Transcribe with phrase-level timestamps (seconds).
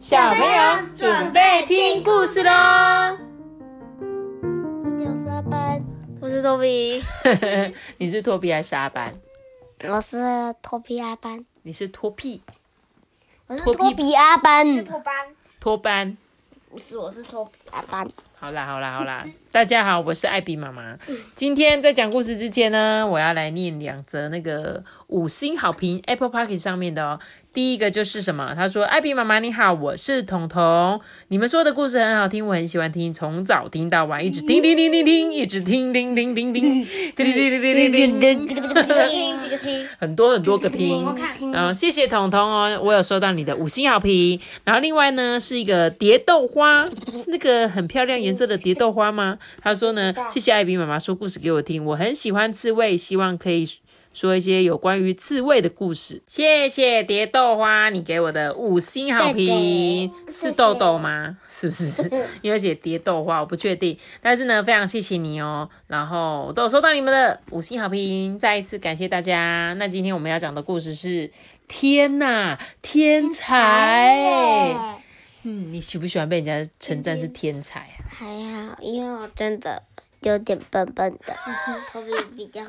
[0.00, 2.50] 小朋友准备听故事喽！
[4.82, 5.84] 大家下班，
[6.22, 7.02] 我是托比，
[7.98, 9.12] 你是托比还是阿班？
[9.86, 10.18] 我是
[10.62, 12.42] 托比阿班，你是托屁
[13.46, 15.14] 我是托比托比阿班，托班，
[15.60, 16.16] 托班？
[16.70, 18.08] 不是，我是托比阿班。
[18.38, 19.22] 好啦好啦好啦，
[19.52, 20.96] 大家好，我是艾比妈妈。
[21.34, 27.18] 今天在讲故事之前呢，我要来念两则那个五星好评，Apple Park 上面的哦。
[27.52, 28.54] 第一个就是什么？
[28.54, 38.48] 他说：“艾比妈妈你好，我是彤彤，你们说的故事很好听，我很喜欢听，从早听到晚，一直听听听听听，一直听听听听听，听听听听听听
[39.58, 41.04] 听，很多很多个听。
[41.52, 44.40] 嗯，谢谢彤彤哦，我有收到你的五星好评。
[44.62, 53.68] 然后另外呢，是一个蝶豆花，是那个很漂亮颜色的蝶豆花吗？”他说呢，谢谢艾比妈妈说故事给我听，我很喜欢刺猬，希望可以
[54.12, 56.20] 说一些有关于刺猬的故事。
[56.26, 61.36] 谢谢蝶豆花，你给我的五星好评是豆豆吗？
[61.48, 62.10] 是不是？
[62.42, 63.96] 因为写蝶豆花，我不确定。
[64.20, 65.68] 但是呢，非常谢谢你哦。
[65.86, 69.74] 然后我都有收到你们的五星好评，再一次感谢大家。
[69.78, 71.30] 那今天我们要讲的故事是。
[71.72, 74.99] 天呐，天才！
[75.42, 78.04] 嗯，你喜不喜欢被人家称赞是天才啊？
[78.08, 79.82] 还好，因为我真的
[80.20, 81.34] 有点笨笨的，
[81.90, 82.62] 托比比较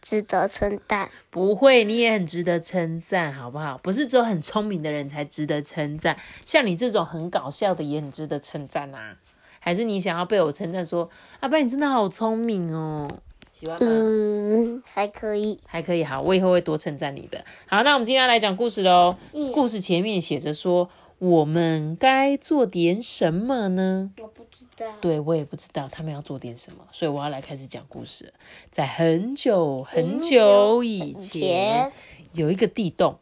[0.00, 1.10] 值得称赞。
[1.30, 3.78] 不会，你也很值得称赞，好不好？
[3.78, 9.16] 不是只有很聪明的人才值得称赞，像你这种很搞笑的也很值得称赞啊。
[9.60, 11.08] 还是你想要被我称赞说，
[11.40, 13.08] 阿爸你真的好聪明哦？
[13.52, 13.88] 喜欢吗？
[13.88, 15.58] 嗯，还可以。
[15.66, 17.42] 还可以，好，我以后会多称赞你的。
[17.66, 19.16] 好，那我们今天要来讲故事喽。
[19.54, 20.90] 故事前面写着说，
[21.24, 24.10] 我们该做点什么呢？
[24.20, 24.86] 我不知道。
[25.00, 28.34] 对我也不知道他们要做点什么，所以我要来开始讲故事。
[28.70, 31.90] 在很久很久以前，
[32.34, 33.18] 有一个地洞，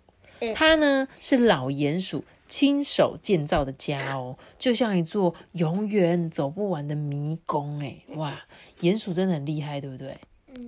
[0.55, 8.02] 它呢是老鼹鼠亲手建造的家哦，就像一座永远走不完的迷宫哎！
[8.17, 8.42] 哇，
[8.80, 10.18] 鼹鼠真的很厉害，对不对？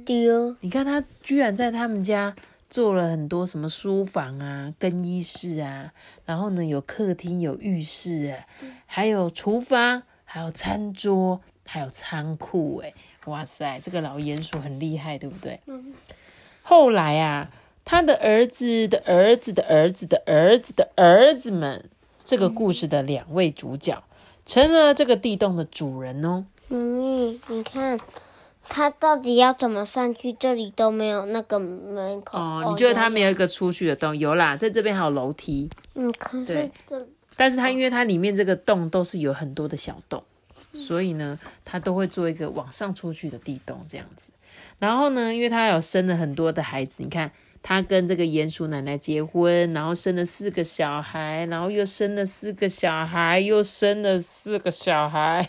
[0.04, 2.36] 丢，你看它居然在他们家
[2.74, 5.92] 做了很多什么书房啊、更衣室啊，
[6.24, 8.46] 然后呢有客厅、有浴室啊，
[8.84, 12.92] 还有厨房、还有餐桌、还有仓库，哎，
[13.26, 15.60] 哇塞，这个老鼹鼠很厉害，对不对？
[16.64, 17.48] 后来啊，
[17.84, 21.88] 他的儿子的儿子的儿子的儿子的儿子们，
[22.24, 24.02] 这个故事的两位主角，
[24.44, 26.44] 成了这个地洞的主人哦。
[26.70, 28.00] 嗯，你看。
[28.68, 30.32] 他到底要怎么上去？
[30.32, 32.38] 这里都没有那个门口。
[32.38, 34.16] 哦，你觉得他没有一个出去的洞？
[34.16, 35.68] 有啦，在这边还有楼梯。
[35.94, 40.22] 嗯，可是这，但是它因为它里面这个洞都是有很多的小洞，
[40.72, 44.32] 所以呢，它都会做一个往上出去的地洞这样子。
[44.78, 47.30] 然后呢，因为他有生了很多的孩子，你看
[47.62, 55.48] 他跟这个鼹鼠奶奶结婚，然后生了四个小孩，然后又生了四个小孩，又生了四个小孩，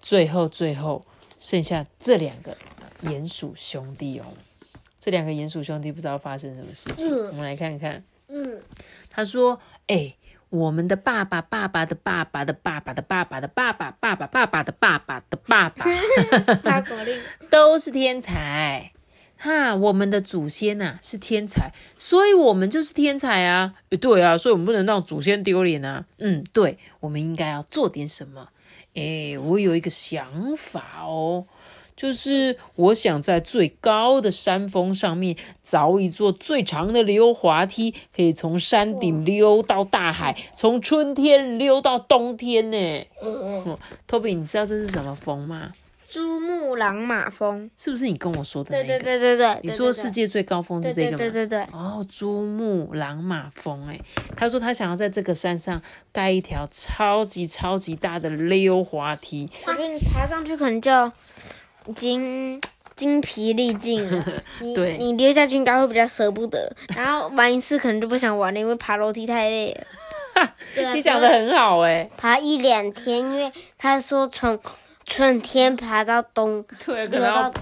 [0.00, 1.04] 最 后最后。
[1.42, 2.56] 剩下这两个
[3.02, 4.26] 鼹鼠兄弟哦，
[5.00, 8.04] 这两个鼹鼠兄弟不知道发生什么事情，我们来看看。
[8.28, 8.62] 嗯，
[9.10, 10.14] 他说：“哎，
[10.50, 15.84] 我们的爸爸、爸爸的爸爸的爸爸的爸爸的爸爸、爸爸、爸爸的爸爸的爸爸，
[17.50, 18.92] 都是天才。
[19.36, 23.74] 哈，我们的祖先呐是天才，所以我们就是天才啊。
[24.00, 26.06] 对啊，所以我们不能让祖先丢脸啊。
[26.18, 28.50] 嗯，对，我们应该要做点什么。”
[28.94, 31.46] 哎，我有一个想法哦，
[31.96, 43.06] 就是我想在最高的山峰上面凿一座最长的溜滑梯，可以从山顶溜到大海，从春天溜到冬天呢。
[43.22, 45.72] 嗯嗯，托比，你知道这是什么峰吗？
[46.12, 48.86] 珠穆朗玛峰是不是你跟我说的那个？
[48.86, 51.16] 对对对对对，你说世界最高峰是这个吗？
[51.16, 51.62] 对对对。
[51.72, 53.98] 哦，珠穆朗玛峰，哎，
[54.36, 55.80] 他说他想要在这个山上
[56.12, 59.48] 盖一条超级超级大的溜滑梯。
[59.66, 61.10] 我觉得你爬上去可能就
[61.94, 62.60] 精
[62.94, 64.22] 精疲力尽了。
[64.74, 70.52] 对，你溜下去应该会比较舍不得，然后玩一次可能就不想玩了，因为爬楼梯太累了。
[70.94, 74.60] 你讲的很好哎，爬一两天，因为他说从。
[75.04, 77.52] 春天爬到冬， 对，可能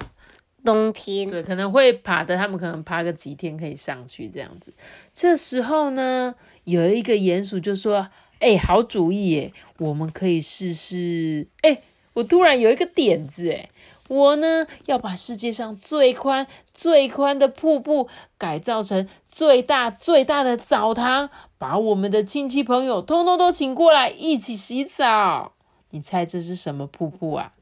[0.65, 4.73] 冬天，对，可能会爬的，他们可能爬个几天可以上去这样子。
[5.13, 6.35] 这时候呢，
[6.65, 8.09] 有一个鼹鼠就说
[8.41, 11.49] ：“哎，好主意耶，我们可以试试。
[11.63, 11.83] 哎，
[12.13, 13.71] 我突然有一个点子，哎，
[14.09, 25.55] 我呢要把世界上最宽最宽的瀑布改造成最大最大的澡堂，把我们的亲戚朋友通通都请过来一起洗澡。”
[25.91, 27.53] 你猜这是什么瀑布啊？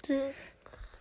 [0.00, 0.32] 这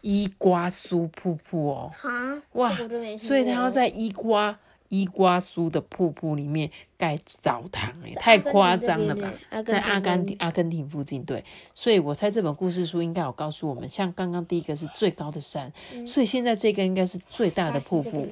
[0.01, 1.91] 伊瓜苏瀑布哦。
[2.01, 2.41] 啊！
[2.53, 2.77] 哇！
[3.17, 9.31] 所以他要在伊瓜伊瓜苏的瀑布里面盖澡堂、欸，太夸张了吧？
[9.63, 11.43] 在阿根廷阿根廷附近，对，
[11.75, 15.71] 所以我猜这本故事书应该有告诉我们，像刚刚第一个是最高的山，
[16.07, 18.27] 所以现在这个应该是最大的瀑布。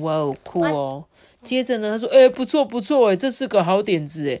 [0.00, 1.04] 哇哦，酷哦！
[1.42, 4.40] 接着呢，他说：“哎、不错不错，哎，这是个好点子，哎，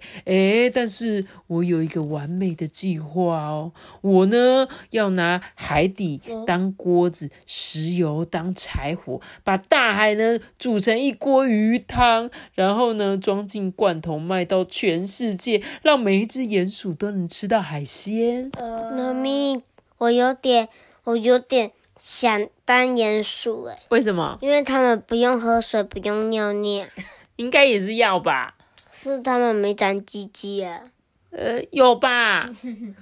[0.66, 18.50] 哎，但是我有一个完美的计划哦，我呢要拿海底当锅子，石油当柴火，把大海呢煮成一锅鱼汤，然后呢装进罐头卖到全世界，让每一只鼹鼠都能吃到海鲜。
[18.96, 19.60] 妈咪，
[19.98, 20.68] 我有点，
[21.04, 21.72] 我有点
[22.04, 24.36] 想当鼹鼠哎，为什么？
[24.40, 26.84] 因为他们不用喝水，不用尿尿，
[27.36, 28.56] 应该也是要吧？
[28.90, 30.80] 是他们没长鸡鸡啊。
[31.30, 32.50] 呃，有吧？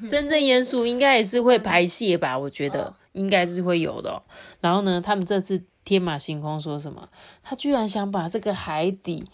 [0.07, 2.39] 真正鼹鼠应该也是会排泄吧？
[2.39, 4.23] 我觉得应该是会有的哦、
[4.61, 7.09] 然后呢，他们这次天马行空说什么？
[7.43, 9.25] 他居然想把这个海底。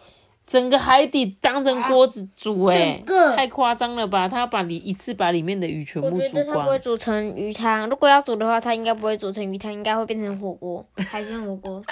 [0.46, 4.28] 整个海底当成锅子煮、欸，整个太夸张了吧？
[4.28, 11.82] 他要把里一次把里面的鱼全部煮我觉得它不会光，煮成鱼汤，如果要煮的话，它应该不会煮成鱼汤，应该会变成火锅，海鲜火锅。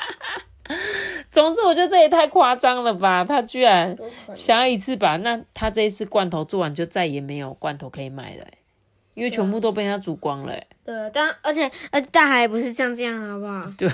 [1.30, 3.24] 总之，我觉得这也太夸张了吧？
[3.24, 3.96] 他居然
[4.32, 8.58] 想要一次把那他这一次罐头做完，就再也没有罐头可以买了、欸，
[9.14, 10.66] 因为全部都被他煮光了、欸。
[10.84, 13.72] 对，但而且而且大海不是这样这样，好不好？
[13.78, 13.88] 对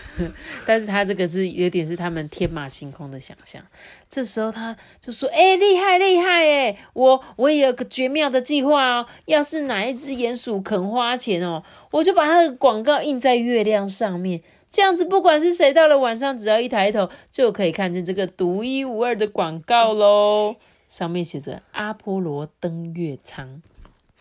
[0.66, 3.62] 但是他这个是有点是他们天马行空的想象。
[4.08, 9.06] 这时候他就说：“哎、厉害厉害哎，我我也有个绝妙的计划哦。
[9.26, 11.62] 要是哪一只鼹鼠肯花钱哦，
[11.92, 14.42] 我就把它的广告印在月亮上面。
[14.68, 20.56] 这样子，不管是谁，到了晚上只要一抬头，就可以看见这个独一无二的广告喽。
[20.88, 23.62] 上面写着‘阿波罗登月舱’。”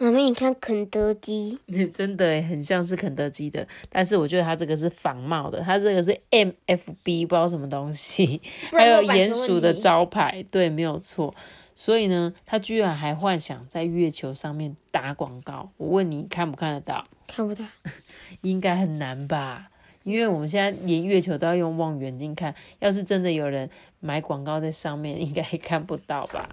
[0.01, 1.59] 妈咪，你看肯德基，
[1.93, 8.41] 真的耶很像是肯德基的，但是我觉得它这个是仿冒的，它这个是 MFB 不知道什么东西，
[8.71, 11.35] 还有鼹鼠的招牌，对，没有错。
[11.75, 15.69] 所以呢，他居然还幻想在月球上面打广告。
[15.75, 17.03] 我问你看不看得到？
[17.27, 17.65] 看不到。
[18.41, 19.69] 应该很难吧？
[20.03, 23.69] 因为我们现在连月球都要用望远镜看，要是真的有人
[23.99, 26.49] 买广告在上面，应该也看不到吧？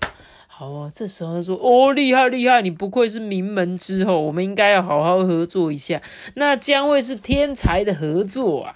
[0.58, 6.00] 好哦，这时候他说：“哦，厉害厉害，你不愧是名门之后，我们应该要好好合作一下，
[6.36, 8.74] 那将会是天才的合作啊！”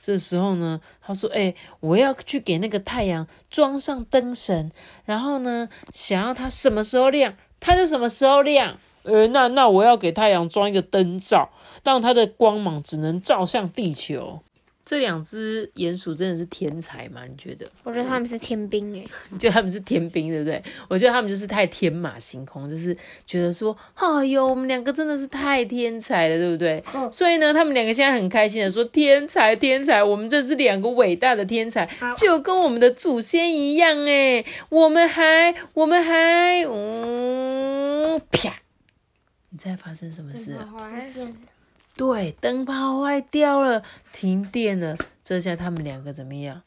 [0.00, 4.72] 这时候呢，他说：“哎、我要去给那个太阳装上灯绳，
[5.04, 8.78] 然后呢，想要它什么时候亮，它就什么时候亮。
[9.02, 11.50] 呃，那那我要给太阳装一个灯罩，
[11.84, 14.40] 让它的光芒只能照向地球。”
[14.90, 17.22] 这两只鼹鼠真的是天才吗？
[17.24, 17.70] 你觉得？
[17.84, 20.60] 我觉得他们是天兵哎， 你觉得他们是天兵，对不对？
[20.88, 22.92] 我觉得他们就是太天马行空，就是
[23.24, 26.82] 觉得说，哎呦，我们两个真的是太天才了，对不对？
[27.12, 38.60] 所以呢，他们两个现在很开心的说，天才，天才，我们这是两个伟大的天才，就跟我们的祖先一样，哎，我们还，我们还，嗯，啪！
[39.50, 40.68] 你猜发生什么事了？
[41.96, 43.82] 对，灯泡坏掉了，
[44.12, 44.96] 停电了。
[45.22, 46.62] 这下他们两个怎么样？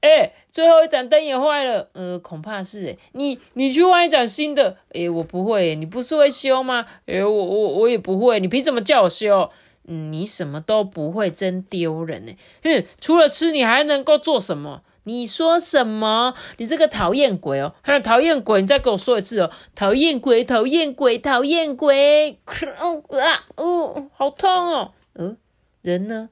[0.00, 1.88] 哎、最后一盏灯也坏了。
[1.94, 4.76] 呃，恐怕是哎，你你去换一盏新的。
[4.94, 6.86] 哎、我不会，你不是会修吗？
[7.06, 9.50] 哎、我我我也不会，你凭什么叫我修？
[9.88, 12.32] 嗯，你什么都不会，真丢人呢。
[12.62, 14.82] 哼，除了吃，你还能够做什么？
[15.06, 16.34] 你说什么？
[16.56, 17.72] 你这个讨厌鬼哦！
[17.84, 18.60] 哼，讨厌鬼！
[18.60, 19.50] 你再给我说一次哦！
[19.72, 22.40] 讨厌鬼，讨厌鬼，讨厌鬼！
[22.80, 24.92] 哦啊哦，好痛哦！
[25.14, 25.36] 嗯，
[25.82, 26.28] 人呢？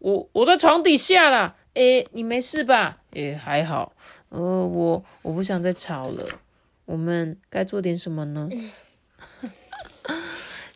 [0.00, 1.54] 我我在床底下啦。
[1.74, 2.98] 诶，你没事吧？
[3.12, 3.92] 诶，还好。
[4.30, 6.24] 呃，我我不想再吵了。
[6.86, 8.48] 我们该做点什么呢？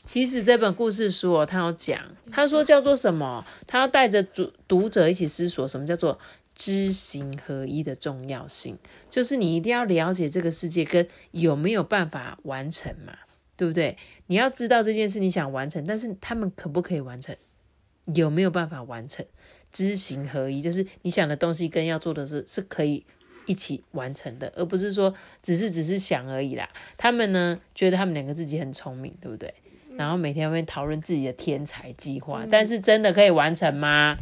[0.05, 1.99] 其实这本故事书哦，他要讲，
[2.31, 3.45] 他说叫做什么？
[3.67, 6.17] 他要带着读读者一起思索，什么叫做
[6.63, 8.79] 知行合一的重要性？
[9.11, 13.13] 就是你一定要了解这个世界跟有没有办法完成嘛，
[13.57, 13.99] 对不对？
[14.29, 17.35] 你要知道这件事你想完成，但是他们可不可以完成？
[18.15, 19.27] 有没有办法完成？
[19.73, 23.05] 知行合一，就是你想的东西跟要做的事是可以
[23.47, 26.69] 一起完成的，而不是说只是只是想而已啦。
[26.97, 29.53] 他们呢，觉得他们两个自己很聪明，对不对？
[29.97, 34.17] 然后每天会讨论自己的天才计划，但是真的可以完成吗？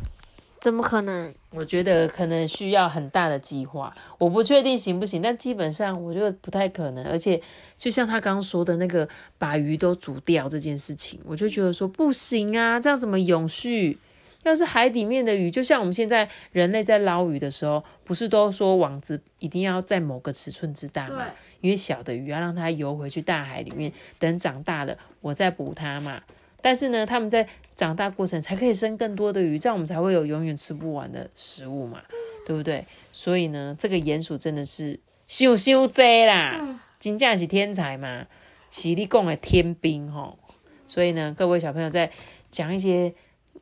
[0.60, 1.34] 怎么可能？
[1.52, 7.04] 我觉得可能需要很大的计划，我不确定行不行，但基本上我觉得不太可能。
[7.06, 7.40] 而且
[7.76, 13.98] 就像他刚刚说的那个把鱼都煮掉这件事情，我就觉得说不行啊，这样怎么永续？
[14.42, 21.26] 要是海里面的鱼，就像我们现在人类在捞鱼的时候，不是都说网子一定要在某个尺寸之大嘛？
[21.60, 26.22] 因为小的鱼要让它游回去大海里面，等长大了我再捕它嘛。
[26.62, 32.02] 但是呢，他们在长大过程才可以生更多的鱼，这样我们才会有永远吃不完的食物嘛，
[32.46, 32.84] 对不对？
[33.12, 38.26] 所以呢，这个鼹鼠真的是想想济啦，真正是天才嘛，
[38.70, 40.38] 是你讲的天兵吼。
[40.86, 42.10] 所以呢，各位小朋友在
[42.50, 43.14] 讲一些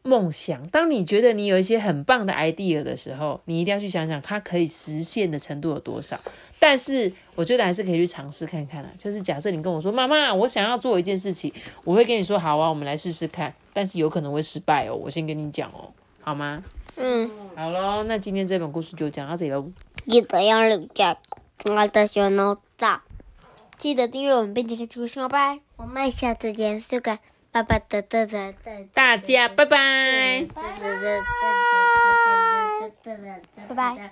[0.02, 6.18] 梦想，当你觉得你有一些很棒的 idea 的时候，你一定要去想想它可以实现的程度有多少。
[6.58, 11.52] 但是我觉得还是可以去尝试看看的，就是假设你跟我说妈妈，我想要做一件事情，
[11.84, 15.88] 我会跟你说好啊，我们来试试看，但是有可能会失败哦，我先跟你讲哦，
[16.20, 16.60] 好吗？
[16.96, 19.70] 嗯，好喽，那今天这本故事就讲到这里喽。
[20.08, 21.16] 记得要留下
[21.66, 22.98] 我的小闹钟，
[23.78, 26.82] 记得订阅我们变且看节目，拜拜，我们下次再见，
[27.52, 27.78] 拜拜。
[28.92, 30.44] 大家拜拜。
[33.68, 34.10] 拜拜。